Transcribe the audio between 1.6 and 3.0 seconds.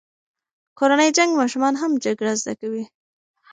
هم جګړه زده کوي.